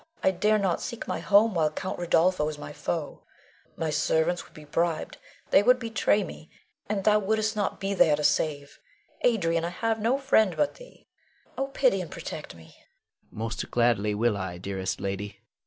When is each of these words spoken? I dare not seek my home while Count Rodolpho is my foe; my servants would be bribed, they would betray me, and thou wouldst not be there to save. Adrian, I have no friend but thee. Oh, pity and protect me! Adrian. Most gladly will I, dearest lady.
I 0.23 0.31
dare 0.31 0.57
not 0.57 0.81
seek 0.81 1.07
my 1.07 1.19
home 1.19 1.53
while 1.53 1.69
Count 1.69 1.99
Rodolpho 1.99 2.49
is 2.49 2.57
my 2.57 2.73
foe; 2.73 3.21
my 3.75 3.91
servants 3.91 4.43
would 4.43 4.53
be 4.55 4.65
bribed, 4.65 5.19
they 5.51 5.61
would 5.61 5.77
betray 5.77 6.23
me, 6.23 6.49
and 6.89 7.03
thou 7.03 7.19
wouldst 7.19 7.55
not 7.55 7.79
be 7.79 7.93
there 7.93 8.15
to 8.15 8.23
save. 8.23 8.79
Adrian, 9.21 9.63
I 9.63 9.69
have 9.69 10.01
no 10.01 10.17
friend 10.17 10.57
but 10.57 10.73
thee. 10.77 11.07
Oh, 11.55 11.67
pity 11.67 12.01
and 12.01 12.09
protect 12.09 12.55
me! 12.55 12.69
Adrian. 12.73 12.79
Most 13.29 13.69
gladly 13.69 14.15
will 14.15 14.35
I, 14.37 14.57
dearest 14.57 14.99
lady. 14.99 15.39